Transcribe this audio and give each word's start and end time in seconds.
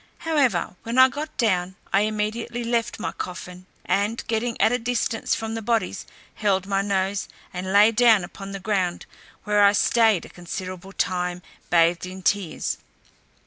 However, 0.25 0.75
when 0.81 0.97
I 0.97 1.09
got 1.09 1.37
down, 1.37 1.75
I 1.93 1.99
immediately 2.01 2.63
left 2.63 2.97
my 2.99 3.11
coffin, 3.11 3.67
and 3.85 4.25
getting 4.25 4.59
at 4.59 4.71
a 4.71 4.79
distance 4.79 5.35
from 5.35 5.53
the 5.53 5.61
bodies, 5.61 6.07
held 6.33 6.65
my 6.65 6.81
nose, 6.81 7.27
and 7.53 7.71
lay 7.71 7.91
down 7.91 8.23
upon 8.23 8.51
the 8.51 8.59
ground, 8.59 9.05
where 9.43 9.63
I 9.63 9.73
stayed 9.73 10.25
a 10.25 10.29
considerable 10.29 10.91
time, 10.93 11.43
bathed 11.69 12.07
in 12.07 12.23
tears. 12.23 12.79